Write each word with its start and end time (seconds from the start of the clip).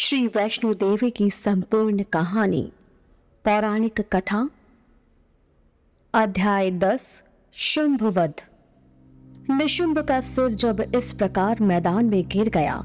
श्री 0.00 0.26
वैष्णो 0.26 0.72
देवी 0.74 1.10
की 1.10 1.28
संपूर्ण 1.30 2.02
कहानी, 2.02 2.60
पौराणिक 3.44 4.00
कथा, 4.12 4.48
अध्याय 6.14 6.70
दस, 6.70 7.22
शुंभवध। 7.52 8.34
निशुंभ 9.50 9.98
का 9.98 10.20
सिर 10.20 10.48
जब 10.54 10.80
इस 10.94 11.12
प्रकार 11.12 11.62
मैदान 11.62 12.04
में 12.04 12.22
गिर 12.28 12.48
गया 12.48 12.76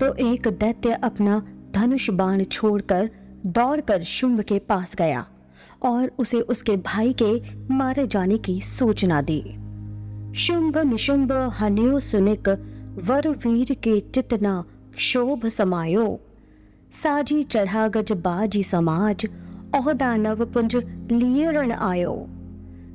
तो 0.00 0.12
एक 0.26 0.48
दैत्य 0.48 0.92
अपना 1.04 1.38
धनुष 1.70 2.10
बाण 2.10 2.44
छोड़कर 2.44 3.10
दौड़कर 3.46 4.02
शुंभ 4.02 4.40
के 4.40 4.58
पास 4.58 4.96
गया 4.96 5.26
और 5.82 6.10
उसे 6.18 6.40
उसके 6.40 6.76
भाई 6.76 7.14
के 7.22 7.32
मारे 7.74 8.06
जाने 8.06 8.38
की 8.38 8.60
सूचना 8.62 9.22
दी। 9.22 9.42
शुंभ 10.34 10.78
निशुंभ 10.78 11.32
हन्यो 11.32 12.00
सुनिक 12.00 12.48
वर 13.04 13.28
वीर 13.28 13.74
के 13.74 14.00
चितना 14.00 14.62
क्षोभ 14.94 15.46
समायो। 15.48 16.20
साजी 16.94 17.42
चढ़ा 17.42 17.88
गज 17.88 18.12
बाजी 18.12 18.62
समाज 18.62 19.26
ओहदा 19.76 20.16
नव 20.16 20.44
पुंज 20.44 20.76
लियरण 21.12 21.72
आयो। 21.72 22.12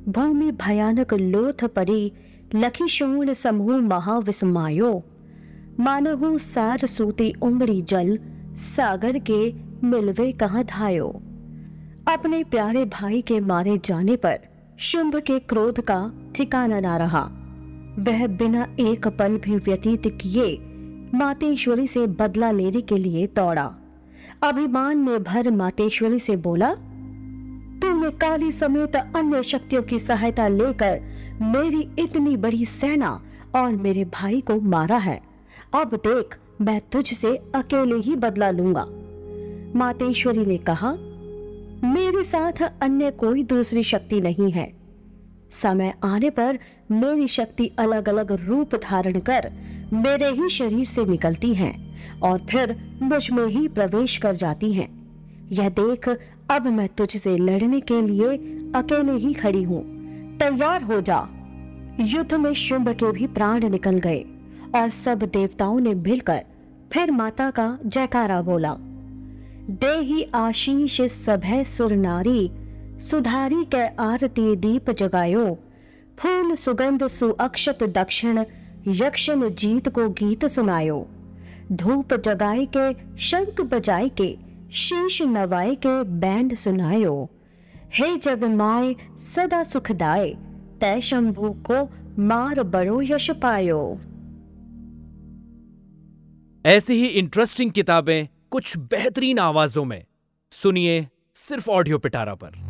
भूमि 0.08 0.50
भयानक 0.52 1.14
लोथ 1.14 1.64
परी, 1.64 2.12
लखी 2.54 2.88
शूण 2.88 3.32
समूह 3.32 3.76
महाविस्मायो। 3.76 4.92
मानहु 5.80 6.38
सार 6.38 6.86
सूती 6.86 7.32
उमड़ी 7.42 7.82
जल, 7.82 8.18
सागर 8.56 9.18
के 9.18 9.52
मिलवे 9.86 10.32
कहाँ 10.32 10.64
धायो। 10.64 11.08
अपने 12.08 12.44
प्यारे 12.44 12.84
भाई 12.84 13.20
के 13.22 13.40
मारे 13.40 13.78
जाने 13.84 14.16
पर 14.16 14.38
शुंभ 14.78 15.16
के 15.16 15.38
क्रोध 15.38 15.80
का 15.80 16.00
ठिकाना 16.34 16.80
ना 16.80 16.96
रहा। 16.96 17.22
वह 17.98 18.26
बिना 18.26 18.66
एक 18.80 19.08
पल 19.08 19.36
भी 19.36 19.56
व्यतीत 19.56 20.08
किए 20.20 20.58
मातेश्वरी 21.14 21.86
से 21.86 22.06
बदला 22.06 22.50
लेने 22.50 22.80
के 22.80 22.98
लिए 22.98 23.26
दौड़ा। 23.26 23.76
अभिमान 24.42 24.98
में 24.98 25.22
भर 25.22 25.50
मातेश्वरी 25.50 26.20
से 26.20 26.36
बोला 26.36 26.74
तूने 27.82 28.10
काली 28.10 28.52
समेत 28.52 28.96
अन्य 28.96 29.42
शक्तियों 29.42 29.82
की 29.82 29.98
सहायता 29.98 30.48
लेकर 30.48 31.00
मेरी 31.42 31.88
इतनी 31.98 32.36
बड़ी 32.36 32.64
सेना 32.64 33.22
और 33.54 33.72
मेरे 33.72 34.04
भाई 34.04 34.40
को 34.40 34.60
मारा 34.60 34.96
है। 34.96 35.20
अब 35.74 35.94
देख, 35.94 36.38
मैं 36.60 36.80
तुझसे 36.80 37.36
अकेले 37.54 37.96
ही 37.96 38.16
बदला 38.16 38.50
लूँगा। 38.50 38.86
मातेश्वरी 39.78 40.46
ने 40.46 40.58
कहा, 40.58 40.92
मेरे 41.84 42.24
साथ 42.24 42.72
अन्य 42.82 43.10
कोई 43.10 43.42
दूसरी 43.42 43.82
शक्ति 43.82 44.20
नहीं 44.20 44.50
है। 44.50 44.79
समय 45.50 45.94
आने 46.04 46.30
पर 46.30 46.58
मेरी 46.90 47.28
शक्ति 47.28 47.70
अलग 47.78 48.08
अलग 48.08 48.32
रूप 48.32 48.74
धारण 48.74 49.18
कर 49.18 49.52
मेरे 49.92 50.30
ही 50.30 50.48
शरीर 50.48 50.86
से 50.86 51.04
निकलती 51.04 51.54
हैं 51.54 51.74
और 52.20 52.46
फिर 52.50 52.98
मुझमें 53.02 53.46
ही 53.46 53.68
प्रवेश 53.68 54.16
कर 54.16 54.34
जाती 54.34 54.72
हैं। 54.72 55.00
यह 55.52 55.68
देख 55.68 56.08
अब 56.50 56.66
मैं 56.66 56.88
तुझसे 56.88 57.36
लड़ने 57.36 57.80
के 57.80 58.02
लिए 58.02 58.26
अकेले 58.74 59.12
ही 59.12 59.34
खड़ी 59.34 59.62
हूँ। 59.62 59.82
तैयार 60.38 60.82
हो 60.82 61.00
जा। 61.00 61.28
युद्ध 62.00 62.34
में 62.34 62.52
शुंभ 62.52 62.88
के 62.88 63.12
भी 63.12 63.26
प्राण 63.26 63.68
निकल 63.70 63.98
गए 63.98 64.24
और 64.74 64.88
सब 64.88 65.18
देवताओं 65.18 65.80
ने 65.80 65.94
मिलकर 65.94 66.44
फिर 66.92 67.10
माता 67.10 67.50
का 67.50 67.78
जयकारा 67.86 68.42
बोला। 68.42 68.76
दे 69.70 70.00
ही 70.00 70.22
आशीष 70.34 71.00
सभय 71.00 71.64
सुर 71.64 71.92
नारी 71.92 72.50
सुधारी 73.00 73.64
के 73.64 73.86
आरती 73.86 74.56
दीप 74.56 74.90
जगायो। 74.90 75.58
फूल 76.18 76.54
सुगंध 76.54 77.06
सुअक्षत 77.06 77.82
दक्षिण 77.82 78.44
यक्षण 78.88 79.50
जीत 79.50 79.88
को 79.88 80.08
गीत 80.08 80.44
सुनायो। 80.44 81.08
धूप 81.72 82.14
जगाए 82.14 82.68
के, 82.76 83.16
शंख 83.18 83.60
बजाए 83.60 84.08
के, 84.08 84.38
शीश 84.72 85.22
नवाए 85.22 85.74
के 85.74 86.02
बैंड 86.02 86.54
सुनायो। 86.54 87.30
हे 87.94 88.16
जगमाए 88.16 88.96
सदा 89.18 89.62
सुखदाय 89.62 90.30
तय 90.80 91.00
शंभु 91.00 91.50
को 91.70 91.88
मार 92.22 92.62
बड़ो 92.62 93.02
यश 93.02 93.30
पायो। 93.30 94.00
ऐसी 96.66 96.94
ही 96.94 97.06
इंटरेस्टिंग 97.06 97.72
किताबें 97.72 98.28
कुछ 98.50 98.76
बेहतरीन 98.76 99.38
आवाजों 99.38 99.84
में। 99.84 100.04
सुनिए 100.52 101.08
सिर्फ़ 101.34 101.70
ऑडियो 101.70 101.98
पिटारा 101.98 102.34
पर। 102.34 102.69